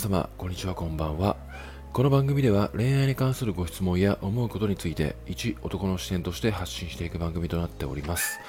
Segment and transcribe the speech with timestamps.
[0.00, 1.36] 様こんにちはこんばんは
[1.92, 8.40] この番組では恋愛に関するご質問や思うことについて一男の視点として発信していく番組となっております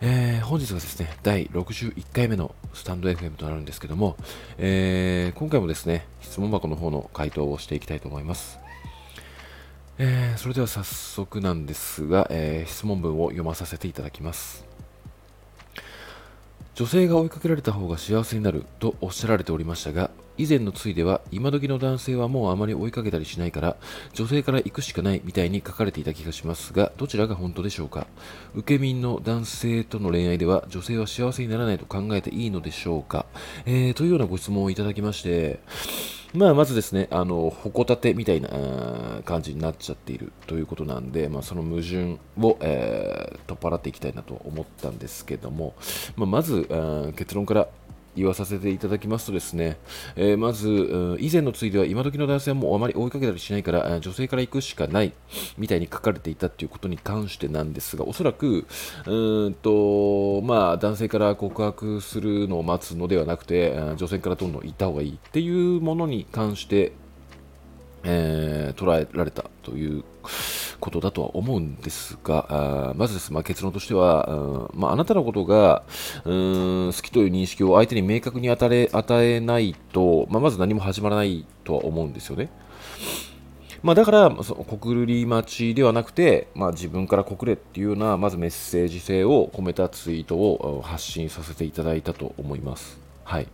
[0.00, 4.16] えー、本日はですね、第61回目のスタンド FM となるんですけども、
[4.56, 8.60] えー、今回もですね、質問箱の方の回答をしていきたいと思います。
[9.98, 14.64] えー、それでは早速なんですが、え質問文を読まさせていただきます。
[16.76, 23.76] 女性が追いかけられた方が幸せになるとおっしゃられておりましたが、以前のついでは今時の男性はもうあまり追いかけたりしないから
[24.14, 28.06] 女性から行くしかないみたいに書かれていた気がしますがどちらが本当でしょうか？
[28.54, 33.26] 受け身の男性との恋愛では女性は幸せにならないと考えていいのでしょうか、
[33.66, 35.60] えー、というようなご質問をいただきまして
[36.34, 38.50] まあ、まずですね、あの、ほこたてみたいな
[39.24, 45.74] 感じになっちゃっているということなんで、まあ、その矛盾を、えー、取っ払っていきたいなと思ったんですけども、
[46.16, 46.68] まあ、まず、
[47.16, 47.68] 結論から
[48.18, 49.78] 言わさせていただきますとですね、
[50.16, 55.12] えー、まず、以前のついでは今時の男性もあまり追いかけたりしないから、女性から行くしかない
[55.56, 58.66] みたいに書かれていたということに関してなんですが、おそらく、
[59.06, 66.92] うんと、まあ、男性から告白するのを待つのではなくて、女性からどんどん行った方がいいっていうものに関して、
[68.04, 70.04] えー、捉えられたという
[70.80, 75.82] ことだとは思うんですが、あまずです、まあ、結論としては、まあ、なたのことが
[76.24, 82.50] うん好きという認識を相手に明確に与え与えないと、まあ、まず何も始まらないとは思うんですよね。
[83.82, 92.98] まあ、だから、その告り待ちではなくて、まあ、自分から告れっていうような、まずメッセージ性を込めたツイートを発信させていただいたと思います。
[93.22, 93.46] はい。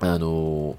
[0.00, 0.76] あのー、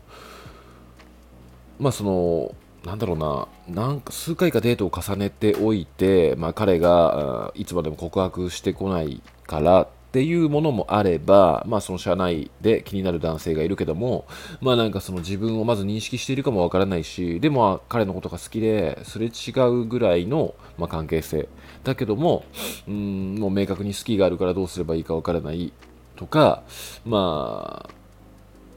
[1.79, 14.25] まあ、その、なんだろうな、なんか数回かデートを重ねておいて、まあ、彼がいつまでも告白してこないからっていうものもあれば、まあ、その社内で気になる男性がいるけども、
[14.59, 21.47] まあ、なんかその自分をまず認識しているかもわからないし、でも彼のことが好きですれ違うぐらいの、まあ、関係性
[21.83, 22.43] だけども、
[22.87, 25.73] うん、もう明確に好きがあるからどうすればいいかわからない
[26.15, 26.63] とか、
[27.05, 27.98] まあ、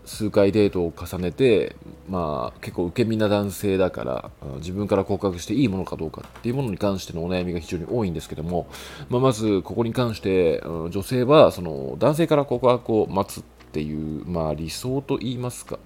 [0.04, 1.76] 数回デートを重ねて、
[2.08, 8.66] まあ、結構受け身な男性だから自分から告白していいものかどうかっていうものに関してのお悩みが非常に多いんですけども、
[9.08, 15.78] まあ、まずここに関して女性はその男性から告白を待つっていう、まあ、理想と言いますか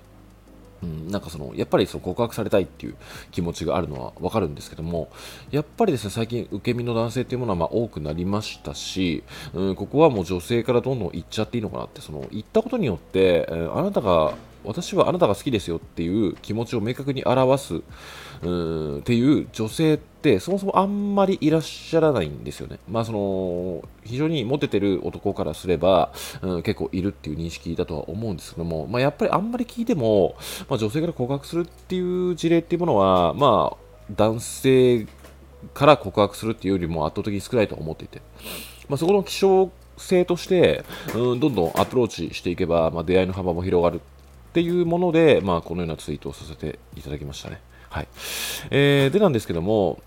[0.82, 2.96] うん、なんかそのやっぱりその告白されたいっていう
[3.30, 5.08] 気持ちがあるのは分かるんですけども
[5.50, 14.34] やっぱりですね最近受け身の男性っていうものはま多くなりましたし、うん、ここはもう女性からどんどん行っちゃっていいのかなってその行ったことによって、えー、あなたが
[14.66, 17.82] 私はあなたが好きですよっていう気持ちを明確に表す
[18.42, 22.78] うんっていう女性ってそもそもあんまりいらっしゃらないんですよね。
[22.88, 26.12] まあその非常にモテてる男からすれば、
[26.42, 30.36] うん、結構いるっていう認識だとは思うんですけども、まあ、やっぱりあんまり聞いても、
[30.68, 35.06] まあ、女性から告白するっていう事例っていうものは、まあ男性
[35.74, 38.20] から告白するっていうよりも圧倒的に少ないと思っていて、
[38.88, 40.84] まあ、そこの希少性として、
[41.14, 44.00] うん、どんどんアプローチしていけば、まあ、出会いの幅も広がる
[44.56, 47.60] っていうもので、まあ、このようなツイートをさせていただきましたね。
[47.90, 48.08] はい。
[48.70, 50.00] えー、でなんですけども、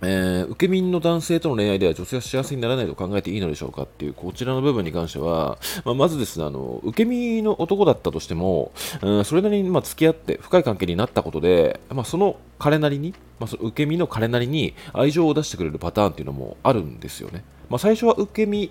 [0.00, 17.44] えー、受け身の男性との恋愛では女性は幸せにならないと考えていいのでしょうかっていうこちらの部分に関しては、まあ、まずですねあの受け身の男だったとしても、うん、それなりにまあ付き合って深い関係になったことで、まあ、その彼なりに、まあ、その受け身の彼なりに愛情を出してくれるパターンっていうのもあるんですよね。
[17.68, 18.70] まあ、最初は受け身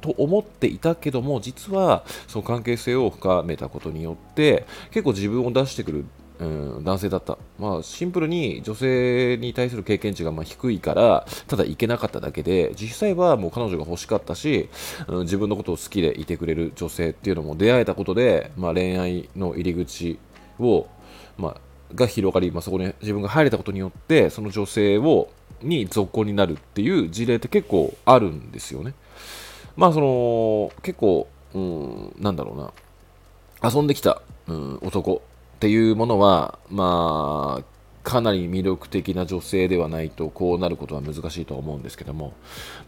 [0.00, 6.04] と思っていたけども実はその関係性を深めたことによって結構自分を出してくる、
[6.38, 6.44] う
[6.80, 14.68] ん、男性だった、まあ、シンプルに女性に対する経験値がま低いからただいけなかっただけで実際はもう彼女が欲しかったし、
[15.08, 20.18] うん、自分のことを好きでいてくれる女性っていうのも出会えたことで、まあ、恋愛の入り口
[20.58, 20.88] を、
[21.36, 21.60] まあ、
[21.94, 25.30] が広がり、まあ、そこに自分が入れたことによってその女性を
[25.62, 28.94] に続行になるっていう事例って結構あるんですよね。
[29.76, 33.70] まあその結構、うん、なんだろうな。
[33.70, 35.22] 遊んできた、うん、男
[35.56, 37.64] っていうものはまあ
[38.02, 42.32] かなり魅力的な女性ではないとこうなることは難しいと思うんですけども、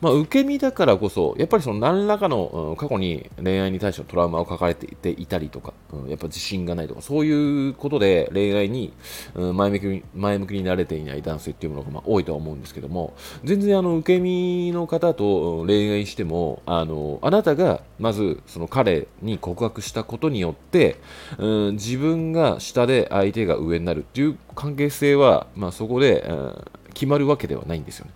[0.01, 8.93] まあ、受け身だからこそやっぱりその何らかの、過去に恋愛に対してのトラウマを抱えていたりとか、うん、やっぱ自信がないとかそういうことで恋愛に、
[9.35, 13.15] うん、前向きに前向きになれていない男性っていうものがまあ多いとは思うんですけども。
[13.45, 20.97] 全然あの受け身の方と恋愛してもあのあなたがまずその彼に告白したことによって、
[21.39, 26.65] うん、自分が下で相手が上になるっていう関係性は、まあ、そこで、うん、
[26.95, 28.13] 決まるわけではないんですよね。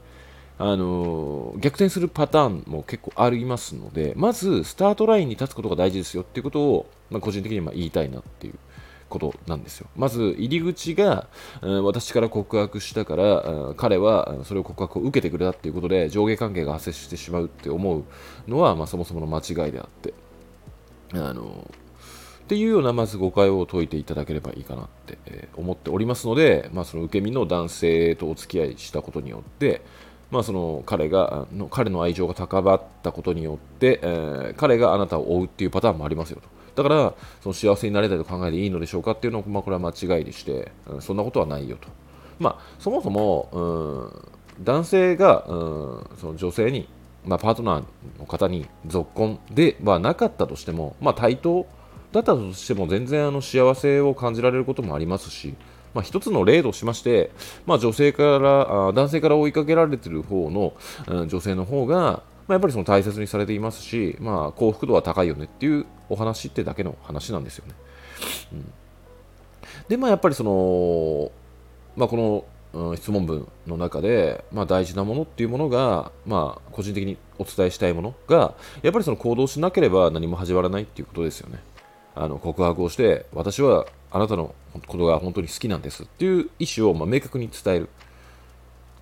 [0.58, 8.54] あの逆転するパターンも結構ありますので、まずスタートラインに立つことが大事ですよっていうことを、まあ、個人的にま言いたいなっていう
[9.08, 9.88] ことなんですよ。
[9.96, 11.26] まず入り口が、
[11.60, 18.04] うん、私から告白したから、うん、彼はそれを告白を受けてくれたっていうことで上下関係が発生してしまうって思う
[18.48, 20.14] のは、まあ、そもそもの間違いであって
[21.12, 21.70] あの
[22.46, 29.82] っていうようなまず誤解を解いていただければいいかなって、思っておりますので、まあ、その受け身の男性とお付き合いしたことによって、
[30.30, 36.82] まあ、その彼がの彼の愛情が高まったことによって、えー、彼があなたを追うっていうパターンもありますよと。
[36.84, 41.88] だから、その幸せになれたいと考えていいのでしょうかっていうのは、まあ、これは間違いでして、うん、そんなことはないよと。
[42.38, 43.48] まあ、そもそも、
[44.58, 45.54] うん、男性が、う
[46.14, 46.88] ん、その女性に、
[47.24, 47.84] まあ、パートナー
[48.18, 51.66] の方に続婚ではなかったとしても、まあ、対等
[52.12, 55.54] だったとしても全然あの幸せを感じられることもありますし、
[55.94, 57.30] まあ、一つの例としまして、
[57.66, 60.74] まあ、女性からあ男性から追いかけられている方の、
[61.06, 67.74] うん、女性の方が、まあ、やっぱりその大切にされていますし、まあ、幸福度は高いよねっていうお話ってだけの話なんですよね。
[68.52, 68.72] うん、
[69.88, 71.30] で、まあ、やっぱりその、
[71.96, 72.44] まあ、この
[72.76, 81.58] うん、質問文の中で、まあ、大事なものっていうものが、まあ、個人的にお伝えしたいものがやっぱりその行動しなければ何も始まらないっていうことですよね。
[82.16, 84.54] あの告白をして私はあなたの
[84.86, 87.88] ことが本当に好きなんですっていう意思をま明確に伝える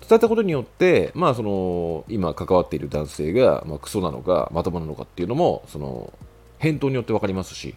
[0.07, 6.13] 伝えたことによって、まあ、その今関わっている男性が、まあ、クソなのかまともなのかっていうのもその
[6.59, 7.75] 返答によって分かりますし、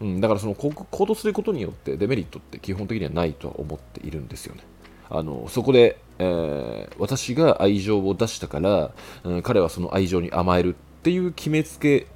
[0.00, 0.70] うん、だからその行
[1.06, 4.62] 動することによってデメリットって基本的にはないとは思っているんですよね。
[5.10, 8.92] あのそこで、えー、私が愛情を出したから、
[9.24, 12.06] うん、彼はその愛情に甘えるっていう決めつけ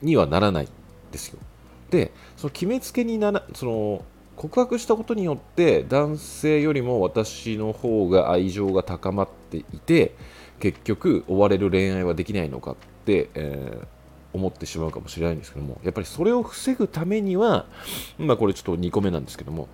[0.00, 0.68] にはならない
[1.12, 1.38] ですよ。
[1.90, 4.04] でその決めつけにならその
[4.36, 10.14] 告白したことによって男性よりも私の方が愛情が高まっていて
[10.60, 13.86] 結局追われる恋愛はできないのかって、えー、
[14.32, 17.66] 思ってしまうかもしれないんですけどもやっぱりそれを防ぐためには、
[18.18, 19.68] まあ、これちょっと2個目なんですけども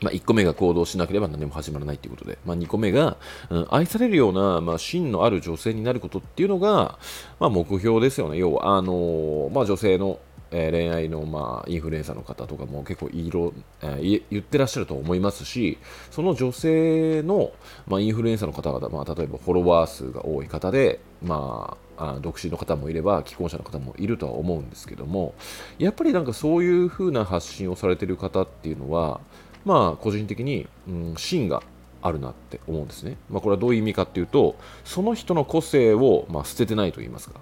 [0.00, 3.16] まあ、1個目が行動しなければ何も始まらないということで、まあ、2個目が、
[3.50, 6.98] うん、愛されるような、まあ、芯のある女性になることっていうのが、
[7.40, 8.38] まあ、目標ですよね。
[8.38, 13.52] 要は、あのー、まあ、女性のえー、恋愛の、まあ、インフルエンサーの方とかも結構いろ、
[13.82, 15.78] えー、言ってらっしゃると思いますし
[16.10, 17.52] その女性の、
[17.86, 25.34] まあ、インフルエンサーの方々、まあ、例えばフォロワー数が多い方で、まあ、あ独身の方もいれば既婚者の方もいるとは思うんですけども
[25.78, 29.20] やっぱりなんかそういう風な発信をされてる方っていうのは
[29.64, 31.62] まあ個人的に、うん、芯が
[32.00, 33.16] あるなって思うんですね。
[33.28, 37.40] まあ、これはどういう意味かっていうとその人の個性を、まあ、捨ててないと言いますか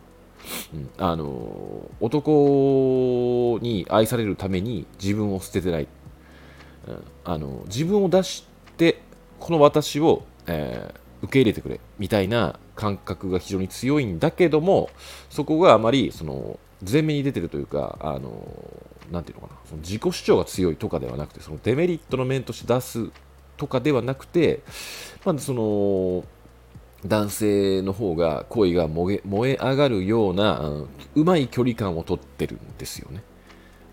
[0.75, 5.88] うん、あの男に愛されるために自分を捨ててない、
[6.88, 8.46] うん、あの自分を出し
[8.76, 9.02] て
[9.38, 14.90] この私を、えー、受け入れてくれみたいな感覚が非常に強いんだけども
[15.31, 16.58] そこがあまりその
[16.88, 18.46] 前面に出てるというかあの
[19.10, 19.60] なていうのかな。
[19.66, 23.10] その自己主張が強いとかではなくてそのデメリットの面として出す
[23.56, 24.60] とかではなくて、
[25.25, 26.25] まあ、その
[27.04, 30.60] 男性の方が恋が燃え燃え上がるような、
[31.14, 33.22] う、まい距離感をとってるんですよね。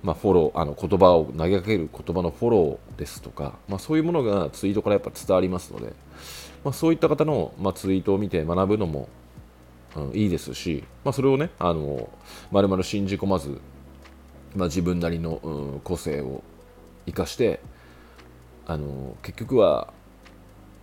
[0.03, 5.93] まあ、フォローあの言葉を投げかける言葉のフォローですとか、まあ、そういうものがツイートからやっぱ伝わりますので、
[6.65, 9.07] まあ、そういった方の、まあ、ツイートを見て学ぶのも、
[9.95, 12.09] うん、いいですし、まあ、それをねあの
[12.51, 13.61] 丸々信じ込まず、
[14.57, 16.43] まあ、自分なりの、うん、個性を
[17.05, 17.61] 生かして
[18.65, 19.93] あの結局は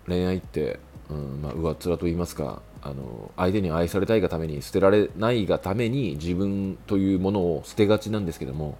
[0.06, 0.80] 恋愛って
[1.10, 8.78] うんまあ、上っ面と言いますかあの相手に愛されたいがために捨てられないがために自分というものを捨てがちなんですけども、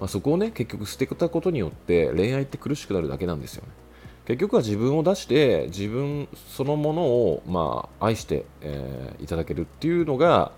[0.00, 3.68] まあ、そこをね結局捨てたことによって恋愛って苦しくなるだけなんですよね。
[4.26, 10.52] 結局は自分を出して自分そのものを、まあ、愛して、えー、いただけるっていうのが、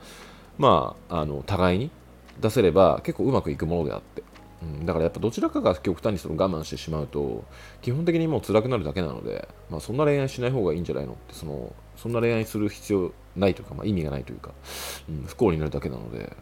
[0.58, 1.90] まあ、あの互いに
[2.40, 4.24] 出せれば結構うまくいくものであって。
[4.62, 7.44] うん、だからやっぱどちらかが極端にその我慢してしまうと
[7.80, 14.52] 基本的にもう辛くなるだけなので、まあ、そんな恋愛しない方がいいんじゃないのってそのそんな恋愛する必要ないというか、まあ、意味がないというか、
[15.08, 16.36] うん、不幸になるだけなので、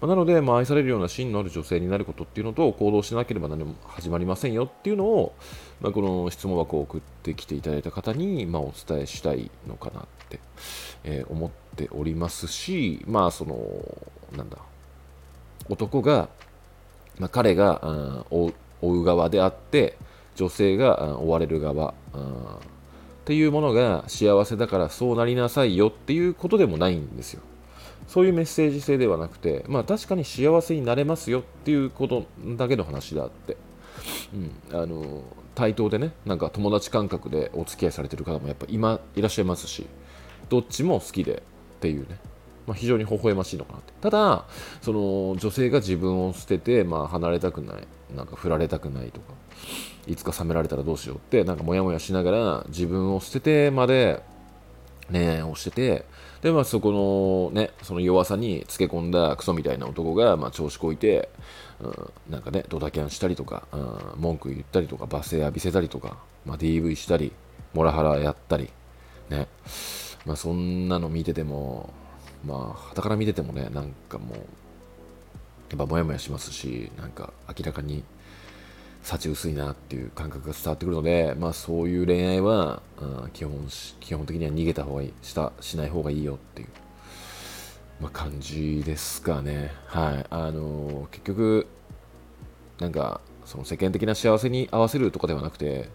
[0.00, 5.34] まあ、なので、まあ、愛されるような芯のある女性になることっていうのと行動しなければ何も始まりませんよっていうのを、
[5.80, 10.40] まあ、この質問箱を送ってきていただいた方に、まあ、お伝えしたいのかなって、
[11.04, 13.58] えー、思っておりますしまあその
[14.36, 14.58] なんだ
[15.68, 16.28] 男が
[17.18, 18.52] まあ、彼が、追
[18.82, 19.96] う側であって
[20.34, 27.42] 女性が、追われる側、うん、っていうものが幸せだからそうなりなさいよっていうことでもないんですよ。
[28.08, 32.26] そういうメッセージ性ではなくて、まあ、確かに幸せになれますよっていうこと
[32.56, 33.56] だけの話であって、
[34.34, 34.36] う
[34.76, 35.22] ん、あの
[35.54, 39.86] 対等でねなんか友達感覚でお付き合いされてる方もやっぱ今いらっしゃいますし
[40.48, 41.36] どっちも好きで
[41.76, 42.18] っていうね。
[42.66, 43.92] まあ、非常に微笑ましいのかなって。
[44.00, 44.44] ただ
[44.80, 49.34] その女性が自分を捨てて、まあ、離れたくないなんか振られたくないとか
[50.06, 54.22] いつか冷められたらどうしようってなんかモヤモヤしながら自分を捨ててまで
[55.10, 56.04] 恋愛をしてて
[56.40, 61.28] で、まあ、そこのねその弱さにつけ込んだクソみたいな男が、まあ、調子こいて、
[61.80, 67.32] うん、なんかねドタキャンしたりとか、うん、文句言ったりとか罵声浴びせたりとか、まあ、DV したり
[67.74, 68.70] モラハラやったり
[69.30, 69.46] ね。
[70.24, 71.92] まあそんなの見てても
[72.44, 74.38] まあ傍から見ててもねなんかもう
[75.70, 78.04] やっぱモヤモヤしますしなんか明らかに
[79.02, 83.68] 幸薄いなっていう感覚が伝わってくるので、まあ、そういう恋愛は、うん、基本
[83.98, 86.68] 基本的には逃げた方がいいしたしない方がいいよっていう、
[88.00, 89.72] まあ、感じですかね。
[89.86, 91.66] はいあのー、結局
[92.78, 95.88] なんかその世間的な幸せに合わせるとかではなくて、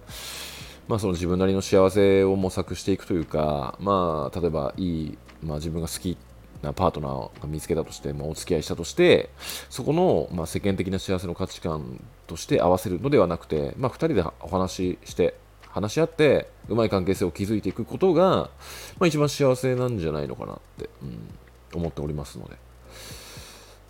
[0.88, 6.18] まあ、その自分なりの幸せを模索していくというか、まあ、例えばいい、まあ、自分が好き
[6.62, 9.30] なパートナーが見つけたとして、まあ、お付き合いしたとして、
[9.70, 15.36] そこの、まあ、世間的な幸せの価値観として合わせるのではなくて、まあ、2人でお話しして、
[15.70, 18.50] 話し合って、うまい関係性を築いていくことが、ま
[19.02, 22.56] あ、一番幸せなんじゃないのかなって、うん、思っておりますので、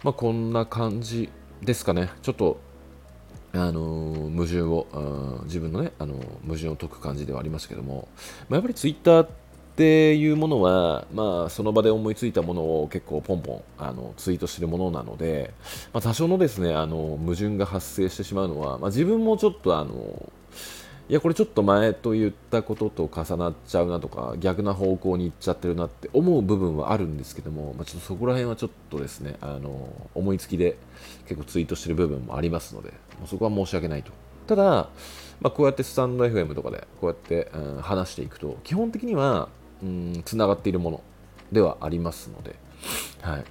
[0.04, 1.30] まあ、こんな感じ
[1.62, 2.10] ですかね。
[2.22, 2.60] ちょっと
[3.54, 8.08] あのー、矛盾を、自分のね、あのー、矛盾を解く感じではありますけども、
[8.50, 9.28] まあ、やっぱりツイッター
[9.78, 15.54] っていうものは、まあ、その場で思いついたものを結構ポンポンあのツイートしてるものなので、
[15.94, 20.32] まあ、多少のですねあの矛盾が発生してしまうのは、まあ、自分もちょっとあの
[21.10, 30.76] いやこれちょっと前と言ったことと重なっちゃうなとか逆な方向に行っちゃってるなって思う部分はあるんですけども、まあ、ちょっとそこら辺はちょっとですねあの思いつきで
[31.28, 32.94] 結構ツイートしてる部分もありますので
[33.28, 34.12] そこは申し訳ないと。
[34.48, 34.64] ただ、
[35.40, 39.50] まあ、こうやってスタンド FM とかでこうやって、うん、話していくと基本的には
[39.84, 41.04] うんつながっているもの
[41.52, 42.56] ではありますので、
[43.22, 43.46] はい、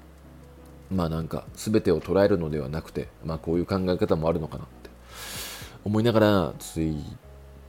[0.90, 4.90] まあなんか全てを捉えるのではなくて、まあ、こういう考え方もあるのかなって
[5.84, 7.02] 思いながらツイッ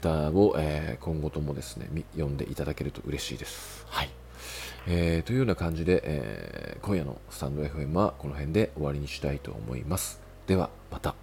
[0.02, 3.86] ターを、えー、今後ともですね読んでいただけると嬉しいです。
[3.90, 4.10] はい
[4.90, 10.22] えー、というような感じで、えー、今夜のスタンド FM はこの辺で終わりにしたいと思います。
[10.48, 11.16] ではまた。